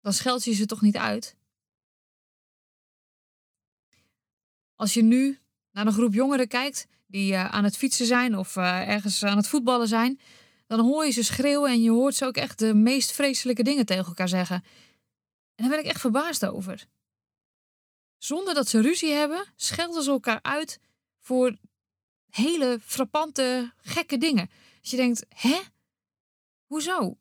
Dan 0.00 0.12
scheld 0.12 0.44
je 0.44 0.52
ze 0.52 0.66
toch 0.66 0.80
niet 0.80 0.96
uit? 0.96 1.36
Als 4.74 4.94
je 4.94 5.02
nu 5.02 5.38
naar 5.70 5.86
een 5.86 5.92
groep 5.92 6.14
jongeren 6.14 6.48
kijkt 6.48 6.86
die 7.06 7.32
uh, 7.32 7.50
aan 7.50 7.64
het 7.64 7.76
fietsen 7.76 8.06
zijn 8.06 8.38
of 8.38 8.56
uh, 8.56 8.88
ergens 8.88 9.22
aan 9.22 9.36
het 9.36 9.48
voetballen 9.48 9.88
zijn, 9.88 10.20
dan 10.66 10.80
hoor 10.80 11.04
je 11.04 11.10
ze 11.10 11.24
schreeuwen 11.24 11.70
en 11.70 11.82
je 11.82 11.90
hoort 11.90 12.14
ze 12.14 12.24
ook 12.24 12.36
echt 12.36 12.58
de 12.58 12.74
meest 12.74 13.12
vreselijke 13.12 13.62
dingen 13.62 13.86
tegen 13.86 14.06
elkaar 14.06 14.28
zeggen. 14.28 14.64
En 15.54 15.64
daar 15.64 15.68
ben 15.68 15.78
ik 15.78 15.90
echt 15.90 16.00
verbaasd 16.00 16.46
over. 16.46 16.86
Zonder 18.18 18.54
dat 18.54 18.68
ze 18.68 18.80
ruzie 18.80 19.12
hebben, 19.12 19.46
schelden 19.56 20.02
ze 20.02 20.10
elkaar 20.10 20.42
uit 20.42 20.80
voor 21.24 21.56
hele 22.30 22.78
frappante, 22.82 23.72
gekke 23.76 24.18
dingen. 24.18 24.50
Dus 24.80 24.90
je 24.90 24.96
denkt, 24.96 25.26
hè? 25.28 25.60
Hoezo? 26.66 27.18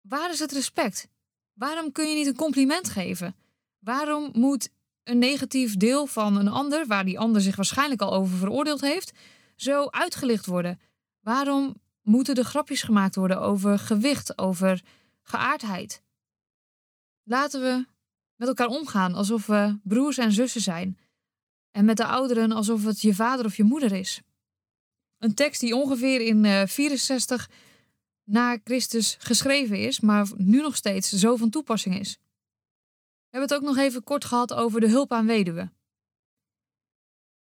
Waar 0.00 0.30
is 0.30 0.38
het 0.38 0.52
respect? 0.52 1.08
Waarom 1.52 1.92
kun 1.92 2.08
je 2.08 2.14
niet 2.14 2.26
een 2.26 2.36
compliment 2.36 2.88
geven? 2.88 3.36
Waarom 3.78 4.30
moet 4.32 4.70
een 5.02 5.18
negatief 5.18 5.76
deel 5.76 6.06
van 6.06 6.36
een 6.36 6.48
ander, 6.48 6.86
waar 6.86 7.04
die 7.04 7.18
ander 7.18 7.42
zich 7.42 7.56
waarschijnlijk 7.56 8.00
al 8.00 8.12
over 8.12 8.36
veroordeeld 8.36 8.80
heeft, 8.80 9.12
zo 9.56 9.86
uitgelicht 9.86 10.46
worden? 10.46 10.80
Waarom 11.20 11.80
moeten 12.02 12.34
er 12.34 12.44
grapjes 12.44 12.82
gemaakt 12.82 13.14
worden 13.14 13.40
over 13.40 13.78
gewicht, 13.78 14.38
over 14.38 14.82
geaardheid? 15.22 16.02
Laten 17.22 17.60
we 17.60 17.86
met 18.36 18.48
elkaar 18.48 18.66
omgaan 18.66 19.14
alsof 19.14 19.46
we 19.46 19.78
broers 19.82 20.18
en 20.18 20.32
zussen 20.32 20.60
zijn. 20.60 20.98
En 21.72 21.84
met 21.84 21.96
de 21.96 22.06
ouderen 22.06 22.52
alsof 22.52 22.84
het 22.84 23.00
je 23.00 23.14
vader 23.14 23.44
of 23.44 23.56
je 23.56 23.64
moeder 23.64 23.92
is. 23.92 24.20
Een 25.18 25.34
tekst 25.34 25.60
die 25.60 25.76
ongeveer 25.76 26.20
in 26.20 26.68
64 26.68 27.48
eh, 27.48 27.56
na 28.24 28.58
Christus 28.64 29.16
geschreven 29.18 29.78
is, 29.78 30.00
maar 30.00 30.28
nu 30.36 30.60
nog 30.60 30.76
steeds 30.76 31.08
zo 31.08 31.36
van 31.36 31.50
toepassing 31.50 31.98
is. 31.98 32.18
We 33.32 33.38
hebben 33.38 33.50
het 33.50 33.58
ook 33.58 33.74
nog 33.74 33.84
even 33.84 34.04
kort 34.04 34.24
gehad 34.24 34.52
over 34.52 34.80
de 34.80 34.88
hulp 34.88 35.12
aan 35.12 35.26
weduwen. 35.26 35.72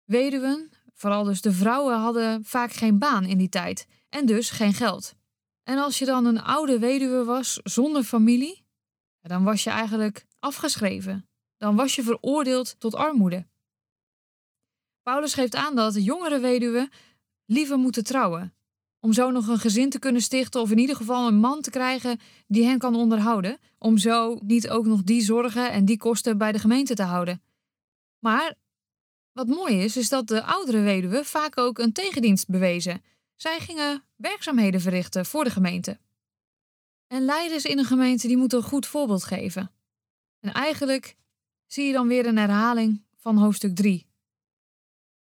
Weduwen, 0.03 0.69
vooral 0.93 1.23
dus 1.23 1.41
de 1.41 1.51
vrouwen, 1.51 1.97
hadden 1.97 2.45
vaak 2.45 2.71
geen 2.71 2.99
baan 2.99 3.25
in 3.25 3.37
die 3.37 3.49
tijd 3.49 3.87
en 4.09 4.25
dus 4.25 4.49
geen 4.49 4.73
geld. 4.73 5.15
En 5.63 5.77
als 5.77 5.99
je 5.99 6.05
dan 6.05 6.25
een 6.25 6.41
oude 6.41 6.79
weduwe 6.79 7.23
was 7.23 7.59
zonder 7.63 8.03
familie, 8.03 8.65
dan 9.21 9.43
was 9.43 9.63
je 9.63 9.69
eigenlijk 9.69 10.25
afgeschreven. 10.39 11.29
Dan 11.57 11.75
was 11.75 11.95
je 11.95 12.03
veroordeeld 12.03 12.75
tot 12.79 12.95
armoede. 12.95 13.47
Paulus 15.07 15.33
geeft 15.33 15.55
aan 15.55 15.75
dat 15.75 16.03
jongere 16.03 16.39
weduwen 16.39 16.89
liever 17.45 17.77
moeten 17.77 18.03
trouwen. 18.03 18.53
Om 18.99 19.13
zo 19.13 19.31
nog 19.31 19.47
een 19.47 19.59
gezin 19.59 19.89
te 19.89 19.99
kunnen 19.99 20.21
stichten 20.21 20.61
of 20.61 20.71
in 20.71 20.77
ieder 20.77 20.95
geval 20.95 21.27
een 21.27 21.39
man 21.39 21.61
te 21.61 21.69
krijgen 21.69 22.19
die 22.47 22.65
hen 22.65 22.77
kan 22.77 22.95
onderhouden. 22.95 23.57
Om 23.77 23.97
zo 23.97 24.39
niet 24.43 24.69
ook 24.69 24.85
nog 24.85 25.03
die 25.03 25.21
zorgen 25.21 25.71
en 25.71 25.85
die 25.85 25.97
kosten 25.97 26.37
bij 26.37 26.51
de 26.51 26.59
gemeente 26.59 26.93
te 26.93 27.03
houden. 27.03 27.41
Maar 28.19 28.55
wat 29.31 29.47
mooi 29.47 29.83
is, 29.83 29.97
is 29.97 30.09
dat 30.09 30.27
de 30.27 30.43
oudere 30.43 30.81
weduwen 30.81 31.25
vaak 31.25 31.57
ook 31.57 31.77
een 31.77 31.93
tegendienst 31.93 32.47
bewezen. 32.47 33.03
Zij 33.35 33.59
gingen 33.59 34.03
werkzaamheden 34.15 34.81
verrichten 34.81 35.25
voor 35.25 35.43
de 35.43 35.49
gemeente. 35.49 35.99
En 37.07 37.25
leiders 37.25 37.65
in 37.65 37.77
een 37.77 37.85
gemeente 37.85 38.27
die 38.27 38.37
moeten 38.37 38.57
een 38.57 38.63
goed 38.63 38.85
voorbeeld 38.85 39.23
geven. 39.23 39.71
En 40.39 40.53
eigenlijk 40.53 41.15
zie 41.65 41.85
je 41.85 41.93
dan 41.93 42.07
weer 42.07 42.25
een 42.25 42.37
herhaling 42.37 43.03
van 43.15 43.37
hoofdstuk 43.37 43.75
3. 43.75 44.06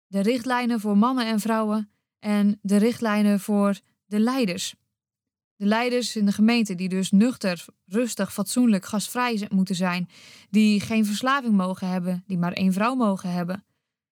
De 0.08 0.20
richtlijnen 0.20 0.80
voor 0.80 0.98
mannen 0.98 1.26
en 1.26 1.40
vrouwen 1.40 1.90
en 2.18 2.58
de 2.62 2.76
richtlijnen 2.76 3.40
voor 3.40 3.80
de 4.04 4.20
leiders. 4.20 4.74
De 5.56 5.66
leiders 5.66 6.16
in 6.16 6.26
de 6.26 6.32
gemeente 6.32 6.74
die 6.74 6.88
dus 6.88 7.10
nuchter, 7.10 7.64
rustig, 7.84 8.32
fatsoenlijk, 8.32 8.84
gastvrij 8.84 9.48
moeten 9.52 9.74
zijn, 9.74 10.08
die 10.50 10.80
geen 10.80 11.06
verslaving 11.06 11.54
mogen 11.54 11.88
hebben, 11.88 12.24
die 12.26 12.38
maar 12.38 12.52
één 12.52 12.72
vrouw 12.72 12.94
mogen 12.94 13.32
hebben 13.32 13.64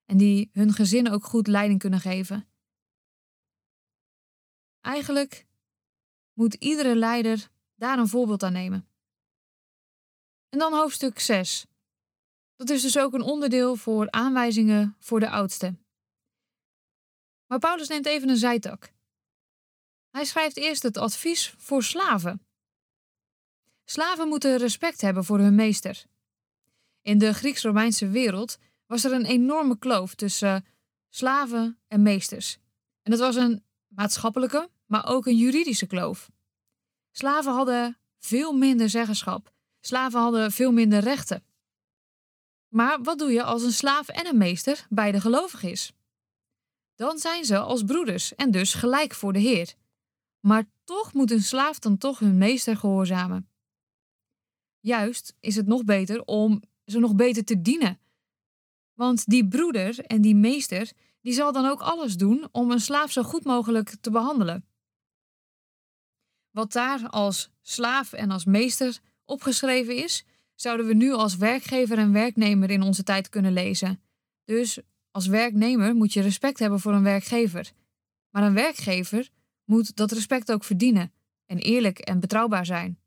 en 0.04 0.16
die 0.16 0.50
hun 0.52 0.72
gezin 0.72 1.10
ook 1.10 1.24
goed 1.24 1.46
leiding 1.46 1.78
kunnen 1.78 2.00
geven. 2.00 2.48
Eigenlijk 4.80 5.46
moet 6.32 6.54
iedere 6.54 6.96
leider 6.96 7.48
daar 7.74 7.98
een 7.98 8.08
voorbeeld 8.08 8.42
aan 8.42 8.52
nemen. 8.52 8.88
En 10.48 10.58
dan 10.58 10.72
hoofdstuk 10.72 11.18
6. 11.18 11.66
Dat 12.56 12.70
is 12.70 12.82
dus 12.82 12.98
ook 12.98 13.12
een 13.12 13.22
onderdeel 13.22 13.76
voor 13.76 14.10
aanwijzingen 14.10 14.96
voor 14.98 15.20
de 15.20 15.30
oudste. 15.30 15.74
Maar 17.46 17.58
Paulus 17.58 17.88
neemt 17.88 18.06
even 18.06 18.28
een 18.28 18.36
zijtak. 18.36 18.92
Hij 20.10 20.24
schrijft 20.24 20.56
eerst 20.56 20.82
het 20.82 20.96
advies 20.96 21.54
voor 21.58 21.82
slaven. 21.82 22.46
Slaven 23.84 24.28
moeten 24.28 24.56
respect 24.56 25.00
hebben 25.00 25.24
voor 25.24 25.38
hun 25.38 25.54
meester. 25.54 26.04
In 27.02 27.18
de 27.18 27.34
Grieks-Romeinse 27.34 28.08
wereld 28.08 28.58
was 28.86 29.04
er 29.04 29.12
een 29.12 29.24
enorme 29.24 29.78
kloof 29.78 30.14
tussen 30.14 30.66
slaven 31.08 31.78
en 31.88 32.02
meesters. 32.02 32.58
En 33.02 33.10
dat 33.10 33.20
was 33.20 33.36
een 33.36 33.64
maatschappelijke, 33.88 34.70
maar 34.86 35.06
ook 35.06 35.26
een 35.26 35.36
juridische 35.36 35.86
kloof. 35.86 36.30
Slaven 37.10 37.52
hadden 37.52 37.98
veel 38.18 38.52
minder 38.52 38.88
zeggenschap. 38.88 39.52
Slaven 39.80 40.20
hadden 40.20 40.52
veel 40.52 40.72
minder 40.72 41.00
rechten. 41.00 41.44
Maar 42.68 43.02
wat 43.02 43.18
doe 43.18 43.32
je 43.32 43.42
als 43.42 43.62
een 43.62 43.72
slaaf 43.72 44.08
en 44.08 44.26
een 44.26 44.38
meester 44.38 44.86
beide 44.88 45.20
gelovig 45.20 45.62
is? 45.62 45.92
Dan 46.96 47.18
zijn 47.18 47.44
ze 47.44 47.58
als 47.58 47.82
broeders 47.82 48.34
en 48.34 48.50
dus 48.50 48.74
gelijk 48.74 49.14
voor 49.14 49.32
de 49.32 49.38
Heer. 49.38 49.74
Maar 50.40 50.64
toch 50.84 51.12
moet 51.12 51.30
een 51.30 51.42
slaaf 51.42 51.78
dan 51.78 51.98
toch 51.98 52.18
hun 52.18 52.38
meester 52.38 52.76
gehoorzamen. 52.76 53.48
Juist 54.80 55.34
is 55.40 55.56
het 55.56 55.66
nog 55.66 55.84
beter 55.84 56.24
om 56.24 56.62
ze 56.84 56.98
nog 56.98 57.14
beter 57.14 57.44
te 57.44 57.62
dienen. 57.62 58.00
Want 58.94 59.26
die 59.26 59.48
broeder 59.48 59.98
en 59.98 60.20
die 60.20 60.34
meester, 60.34 60.92
die 61.20 61.32
zal 61.32 61.52
dan 61.52 61.66
ook 61.66 61.80
alles 61.80 62.16
doen 62.16 62.48
om 62.52 62.70
een 62.70 62.80
slaaf 62.80 63.12
zo 63.12 63.22
goed 63.22 63.44
mogelijk 63.44 63.94
te 64.00 64.10
behandelen. 64.10 64.64
Wat 66.50 66.72
daar 66.72 67.08
als 67.08 67.50
slaaf 67.62 68.12
en 68.12 68.30
als 68.30 68.44
meester 68.44 68.98
opgeschreven 69.24 69.96
is, 69.96 70.24
zouden 70.54 70.86
we 70.86 70.94
nu 70.94 71.12
als 71.12 71.36
werkgever 71.36 71.98
en 71.98 72.12
werknemer 72.12 72.70
in 72.70 72.82
onze 72.82 73.02
tijd 73.02 73.28
kunnen 73.28 73.52
lezen. 73.52 74.00
Dus 74.44 74.78
als 75.16 75.26
werknemer 75.26 75.94
moet 75.94 76.12
je 76.12 76.20
respect 76.20 76.58
hebben 76.58 76.80
voor 76.80 76.92
een 76.92 77.02
werkgever. 77.02 77.72
Maar 78.30 78.42
een 78.42 78.54
werkgever 78.54 79.28
moet 79.64 79.96
dat 79.96 80.12
respect 80.12 80.52
ook 80.52 80.64
verdienen 80.64 81.12
en 81.46 81.58
eerlijk 81.58 81.98
en 81.98 82.20
betrouwbaar 82.20 82.66
zijn. 82.66 83.00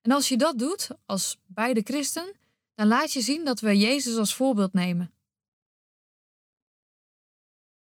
En 0.00 0.10
als 0.10 0.28
je 0.28 0.36
dat 0.36 0.58
doet, 0.58 0.90
als 1.06 1.40
beide 1.46 1.80
christen, 1.84 2.34
dan 2.74 2.86
laat 2.86 3.12
je 3.12 3.20
zien 3.20 3.44
dat 3.44 3.60
we 3.60 3.78
Jezus 3.78 4.16
als 4.16 4.34
voorbeeld 4.34 4.72
nemen. 4.72 5.14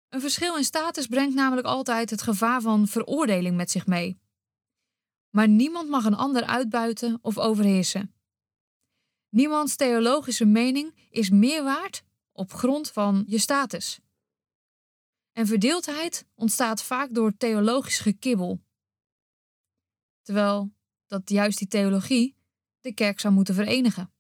Een 0.10 0.22
verschil 0.22 0.58
in 0.58 0.64
status 0.64 1.08
brengt 1.08 1.36
namelijk 1.36 1.68
altijd 1.68 2.10
het 2.10 2.22
gevaar 2.22 2.62
van 2.62 2.88
veroordeling 2.88 3.56
met 3.56 3.72
zich 3.72 3.88
mee. 3.88 4.20
Maar 5.30 5.48
niemand 5.48 5.90
mag 5.90 6.06
een 6.06 6.16
ander 6.16 6.44
uitbuiten 6.44 7.20
of 7.22 7.38
overheersen. 7.38 8.14
Niemands 9.30 9.76
theologische 9.76 10.46
mening 10.46 11.08
is 11.10 11.30
meer 11.30 11.64
waard 11.64 12.04
op 12.32 12.54
grond 12.54 12.92
van 12.92 13.24
je 13.28 13.38
status. 13.38 14.00
En 15.32 15.48
verdeeldheid 15.48 16.26
ontstaat 16.36 16.84
vaak 16.84 17.14
door 17.14 17.38
theologisch 17.38 18.00
gekibbel. 18.00 18.62
Terwijl 20.22 20.74
dat 21.06 21.30
juist 21.30 21.58
die 21.58 21.68
theologie 21.68 22.36
de 22.80 22.94
kerk 22.94 23.20
zou 23.20 23.34
moeten 23.34 23.56
verenigen. 23.56 24.14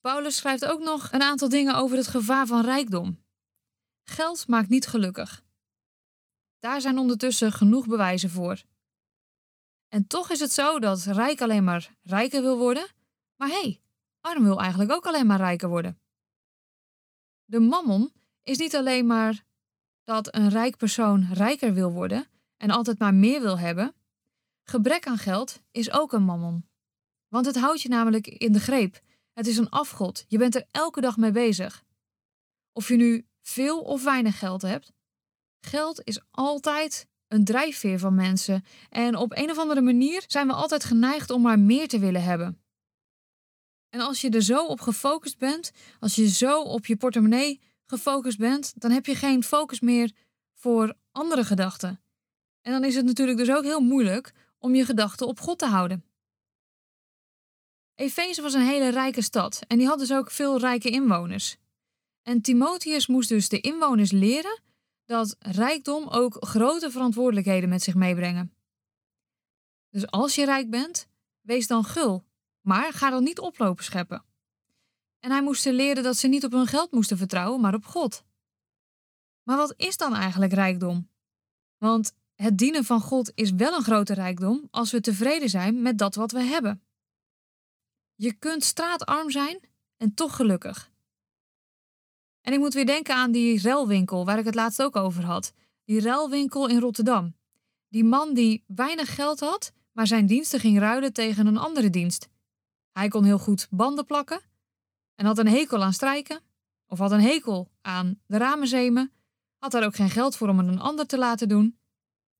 Paulus 0.00 0.36
schrijft 0.36 0.64
ook 0.64 0.80
nog 0.80 1.12
een 1.12 1.22
aantal 1.22 1.48
dingen 1.48 1.74
over 1.74 1.96
het 1.96 2.06
gevaar 2.06 2.46
van 2.46 2.64
rijkdom. 2.64 3.24
Geld 4.02 4.48
maakt 4.48 4.68
niet 4.68 4.86
gelukkig. 4.86 5.44
Daar 6.58 6.80
zijn 6.80 6.98
ondertussen 6.98 7.52
genoeg 7.52 7.86
bewijzen 7.86 8.30
voor. 8.30 8.62
En 9.88 10.06
toch 10.06 10.30
is 10.30 10.40
het 10.40 10.52
zo 10.52 10.78
dat 10.78 11.02
rijk 11.02 11.40
alleen 11.40 11.64
maar 11.64 11.96
rijker 12.02 12.42
wil 12.42 12.58
worden, 12.58 12.86
maar 13.36 13.48
hé, 13.48 13.60
hey, 13.60 13.80
arm 14.20 14.42
wil 14.42 14.60
eigenlijk 14.60 14.92
ook 14.92 15.06
alleen 15.06 15.26
maar 15.26 15.38
rijker 15.38 15.68
worden. 15.68 15.98
De 17.44 17.60
mammon 17.60 18.12
is 18.42 18.58
niet 18.58 18.76
alleen 18.76 19.06
maar 19.06 19.44
dat 20.04 20.34
een 20.34 20.48
rijk 20.48 20.76
persoon 20.76 21.28
rijker 21.32 21.74
wil 21.74 21.92
worden 21.92 22.26
en 22.56 22.70
altijd 22.70 22.98
maar 22.98 23.14
meer 23.14 23.40
wil 23.40 23.58
hebben. 23.58 23.94
Gebrek 24.62 25.06
aan 25.06 25.18
geld 25.18 25.60
is 25.70 25.90
ook 25.90 26.12
een 26.12 26.22
mammon. 26.22 26.68
Want 27.28 27.46
het 27.46 27.58
houdt 27.58 27.82
je 27.82 27.88
namelijk 27.88 28.26
in 28.26 28.52
de 28.52 28.60
greep. 28.60 29.00
Het 29.32 29.46
is 29.46 29.56
een 29.56 29.68
afgod. 29.68 30.24
Je 30.28 30.38
bent 30.38 30.54
er 30.54 30.66
elke 30.70 31.00
dag 31.00 31.16
mee 31.16 31.30
bezig. 31.30 31.84
Of 32.72 32.88
je 32.88 32.96
nu 32.96 33.26
veel 33.42 33.80
of 33.80 34.04
weinig 34.04 34.38
geld 34.38 34.62
hebt. 34.62 34.92
Geld 35.60 36.00
is 36.04 36.20
altijd 36.30 37.06
een 37.28 37.44
drijfveer 37.44 37.98
van 37.98 38.14
mensen. 38.14 38.64
En 38.88 39.16
op 39.16 39.36
een 39.36 39.50
of 39.50 39.58
andere 39.58 39.80
manier 39.80 40.24
zijn 40.26 40.46
we 40.46 40.52
altijd 40.52 40.84
geneigd 40.84 41.30
om 41.30 41.42
maar 41.42 41.58
meer 41.58 41.88
te 41.88 41.98
willen 41.98 42.22
hebben. 42.22 42.63
En 43.94 44.00
als 44.00 44.20
je 44.20 44.30
er 44.30 44.42
zo 44.42 44.66
op 44.66 44.80
gefocust 44.80 45.38
bent, 45.38 45.72
als 46.00 46.14
je 46.14 46.28
zo 46.28 46.62
op 46.62 46.86
je 46.86 46.96
portemonnee 46.96 47.60
gefocust 47.86 48.38
bent, 48.38 48.80
dan 48.80 48.90
heb 48.90 49.06
je 49.06 49.14
geen 49.14 49.44
focus 49.44 49.80
meer 49.80 50.12
voor 50.54 50.94
andere 51.12 51.44
gedachten. 51.44 52.00
En 52.60 52.72
dan 52.72 52.84
is 52.84 52.94
het 52.94 53.04
natuurlijk 53.04 53.38
dus 53.38 53.50
ook 53.50 53.62
heel 53.62 53.80
moeilijk 53.80 54.32
om 54.58 54.74
je 54.74 54.84
gedachten 54.84 55.26
op 55.26 55.40
God 55.40 55.58
te 55.58 55.66
houden. 55.66 56.04
Efeze 57.94 58.42
was 58.42 58.54
een 58.54 58.66
hele 58.66 58.88
rijke 58.88 59.22
stad 59.22 59.60
en 59.66 59.78
die 59.78 59.86
had 59.86 59.98
dus 59.98 60.12
ook 60.12 60.30
veel 60.30 60.58
rijke 60.58 60.90
inwoners. 60.90 61.56
En 62.22 62.40
Timotheus 62.40 63.06
moest 63.06 63.28
dus 63.28 63.48
de 63.48 63.60
inwoners 63.60 64.10
leren 64.10 64.62
dat 65.04 65.36
rijkdom 65.38 66.08
ook 66.08 66.36
grote 66.40 66.90
verantwoordelijkheden 66.90 67.68
met 67.68 67.82
zich 67.82 67.94
meebrengen. 67.94 68.54
Dus 69.90 70.06
als 70.06 70.34
je 70.34 70.44
rijk 70.44 70.70
bent, 70.70 71.08
wees 71.40 71.66
dan 71.66 71.84
gul, 71.84 72.24
maar 72.64 72.92
ga 72.92 73.10
dan 73.10 73.22
niet 73.22 73.38
oplopen 73.38 73.84
scheppen. 73.84 74.24
En 75.20 75.30
hij 75.30 75.42
moest 75.42 75.62
ze 75.62 75.72
leren 75.72 76.02
dat 76.02 76.16
ze 76.16 76.28
niet 76.28 76.44
op 76.44 76.52
hun 76.52 76.66
geld 76.66 76.90
moesten 76.90 77.18
vertrouwen, 77.18 77.60
maar 77.60 77.74
op 77.74 77.84
God. 77.84 78.24
Maar 79.42 79.56
wat 79.56 79.74
is 79.76 79.96
dan 79.96 80.14
eigenlijk 80.14 80.52
rijkdom? 80.52 81.10
Want 81.78 82.12
het 82.34 82.58
dienen 82.58 82.84
van 82.84 83.00
God 83.00 83.32
is 83.34 83.50
wel 83.50 83.74
een 83.74 83.82
grote 83.82 84.14
rijkdom 84.14 84.68
als 84.70 84.90
we 84.90 85.00
tevreden 85.00 85.48
zijn 85.48 85.82
met 85.82 85.98
dat 85.98 86.14
wat 86.14 86.32
we 86.32 86.40
hebben. 86.40 86.82
Je 88.14 88.32
kunt 88.32 88.64
straatarm 88.64 89.30
zijn 89.30 89.60
en 89.96 90.14
toch 90.14 90.36
gelukkig. 90.36 90.92
En 92.40 92.52
ik 92.52 92.58
moet 92.58 92.74
weer 92.74 92.86
denken 92.86 93.14
aan 93.14 93.32
die 93.32 93.62
ruilwinkel 93.62 94.24
waar 94.24 94.38
ik 94.38 94.44
het 94.44 94.54
laatst 94.54 94.82
ook 94.82 94.96
over 94.96 95.24
had. 95.24 95.52
Die 95.84 96.00
ruilwinkel 96.00 96.68
in 96.68 96.78
Rotterdam. 96.78 97.36
Die 97.88 98.04
man 98.04 98.34
die 98.34 98.64
weinig 98.66 99.14
geld 99.14 99.40
had, 99.40 99.72
maar 99.92 100.06
zijn 100.06 100.26
diensten 100.26 100.60
ging 100.60 100.78
ruilen 100.78 101.12
tegen 101.12 101.46
een 101.46 101.56
andere 101.56 101.90
dienst. 101.90 102.28
Hij 102.94 103.08
kon 103.08 103.24
heel 103.24 103.38
goed 103.38 103.66
banden 103.70 104.04
plakken 104.04 104.40
en 105.14 105.26
had 105.26 105.38
een 105.38 105.48
hekel 105.48 105.82
aan 105.82 105.92
strijken, 105.92 106.40
of 106.86 106.98
had 106.98 107.10
een 107.10 107.20
hekel 107.20 107.70
aan 107.80 108.20
de 108.26 108.36
ramenzemen, 108.36 109.12
had 109.58 109.72
daar 109.72 109.84
ook 109.84 109.94
geen 109.94 110.10
geld 110.10 110.36
voor 110.36 110.48
om 110.48 110.58
het 110.58 110.68
een 110.68 110.80
ander 110.80 111.06
te 111.06 111.18
laten 111.18 111.48
doen, 111.48 111.78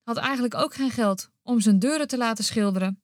had 0.03 0.17
eigenlijk 0.17 0.53
ook 0.53 0.73
geen 0.73 0.91
geld 0.91 1.29
om 1.41 1.59
zijn 1.59 1.79
deuren 1.79 2.07
te 2.07 2.17
laten 2.17 2.43
schilderen. 2.43 3.01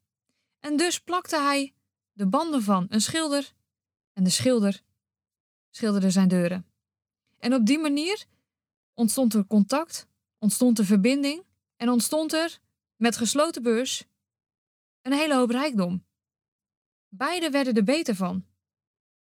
En 0.60 0.78
dus 0.78 1.00
plakte 1.00 1.40
hij 1.40 1.74
de 2.12 2.28
banden 2.28 2.64
van 2.64 2.86
een 2.90 3.02
schilder 3.02 3.54
en 4.14 4.24
de 4.24 4.30
schilder 4.30 4.82
schilderde 5.70 6.10
zijn 6.10 6.28
deuren. 6.28 6.66
En 7.38 7.54
op 7.54 7.66
die 7.66 7.80
manier 7.80 8.26
ontstond 8.94 9.34
er 9.34 9.46
contact, 9.46 10.08
ontstond 10.38 10.80
er 10.80 10.86
verbinding 10.86 11.46
en 11.76 11.90
ontstond 11.90 12.34
er 12.34 12.60
met 12.96 13.18
gesloten 13.18 13.64
beurs 13.64 14.06
een 15.02 15.14
hele 15.14 15.36
hoop 15.36 15.50
rijkdom. 15.50 16.06
Beide 17.14 17.50
werden 17.50 17.74
er 17.74 17.84
beter 17.84 18.16
van. 18.16 18.46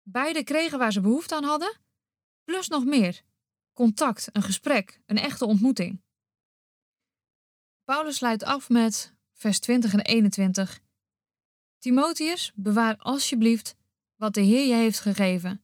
Beide 0.01 0.44
kregen 0.44 0.79
waar 0.79 0.91
ze 0.91 1.01
behoefte 1.01 1.36
aan 1.36 1.44
hadden, 1.44 1.77
plus 2.44 2.67
nog 2.67 2.86
meer. 2.86 3.22
Contact, 3.74 4.29
een 4.32 4.41
gesprek, 4.41 5.01
een 5.05 5.17
echte 5.17 5.46
ontmoeting. 5.46 6.01
Paulus 7.84 8.15
sluit 8.15 8.44
af 8.44 8.70
met 8.70 9.13
vers 9.34 9.60
20 9.60 9.94
en 9.94 10.00
21. 10.00 10.79
Timotheus, 11.79 12.51
bewaar 12.55 12.98
alsjeblieft 12.98 13.75
wat 14.15 14.34
de 14.34 14.41
Heer 14.41 14.67
je 14.67 14.74
heeft 14.74 15.00
gegeven. 15.00 15.63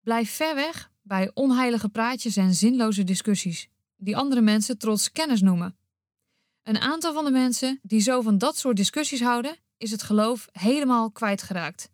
Blijf 0.00 0.30
ver 0.30 0.54
weg 0.54 0.90
bij 1.02 1.30
onheilige 1.34 1.88
praatjes 1.88 2.36
en 2.36 2.54
zinloze 2.54 3.04
discussies, 3.04 3.68
die 3.96 4.16
andere 4.16 4.40
mensen 4.40 4.78
trots 4.78 5.12
kennis 5.12 5.40
noemen. 5.40 5.78
Een 6.62 6.78
aantal 6.78 7.12
van 7.12 7.24
de 7.24 7.30
mensen 7.30 7.78
die 7.82 8.00
zo 8.00 8.20
van 8.20 8.38
dat 8.38 8.56
soort 8.56 8.76
discussies 8.76 9.20
houden, 9.20 9.58
is 9.76 9.90
het 9.90 10.02
geloof 10.02 10.48
helemaal 10.52 11.10
kwijtgeraakt. 11.10 11.90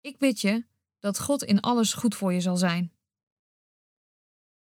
Ik 0.00 0.18
bid 0.18 0.40
je 0.40 0.66
dat 0.98 1.20
God 1.20 1.42
in 1.42 1.60
alles 1.60 1.92
goed 1.92 2.14
voor 2.14 2.32
je 2.32 2.40
zal 2.40 2.56
zijn. 2.56 2.92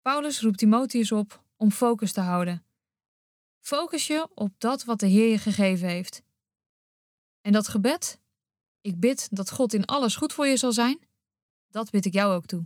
Paulus 0.01 0.41
roept 0.41 0.57
Timotheus 0.57 1.11
op 1.11 1.43
om 1.55 1.71
focus 1.71 2.11
te 2.11 2.21
houden. 2.21 2.65
Focus 3.59 4.07
je 4.07 4.27
op 4.33 4.53
dat 4.57 4.83
wat 4.83 4.99
de 4.99 5.07
Heer 5.07 5.29
je 5.29 5.37
gegeven 5.37 5.87
heeft. 5.87 6.23
En 7.41 7.51
dat 7.51 7.67
gebed, 7.67 8.19
ik 8.81 8.99
bid 8.99 9.27
dat 9.31 9.51
God 9.51 9.73
in 9.73 9.85
alles 9.85 10.15
goed 10.15 10.33
voor 10.33 10.47
je 10.47 10.57
zal 10.57 10.71
zijn, 10.71 10.99
dat 11.67 11.89
bid 11.89 12.05
ik 12.05 12.13
jou 12.13 12.35
ook 12.35 12.45
toe. 12.45 12.65